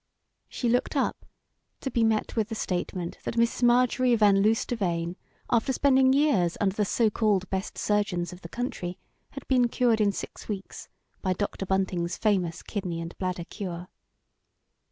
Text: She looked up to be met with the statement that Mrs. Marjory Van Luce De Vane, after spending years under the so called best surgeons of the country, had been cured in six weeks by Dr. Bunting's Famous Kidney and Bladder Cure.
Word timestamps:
She 0.49 0.67
looked 0.67 0.95
up 0.95 1.27
to 1.81 1.91
be 1.91 2.03
met 2.03 2.35
with 2.35 2.49
the 2.49 2.55
statement 2.55 3.19
that 3.23 3.35
Mrs. 3.35 3.61
Marjory 3.61 4.15
Van 4.15 4.41
Luce 4.41 4.65
De 4.65 4.75
Vane, 4.75 5.15
after 5.51 5.71
spending 5.71 6.11
years 6.11 6.57
under 6.59 6.73
the 6.73 6.85
so 6.85 7.11
called 7.11 7.47
best 7.51 7.77
surgeons 7.77 8.33
of 8.33 8.41
the 8.41 8.49
country, 8.49 8.97
had 9.33 9.47
been 9.47 9.67
cured 9.67 10.01
in 10.01 10.11
six 10.11 10.47
weeks 10.47 10.89
by 11.21 11.33
Dr. 11.33 11.67
Bunting's 11.67 12.17
Famous 12.17 12.63
Kidney 12.63 12.99
and 12.99 13.15
Bladder 13.19 13.45
Cure. 13.45 13.89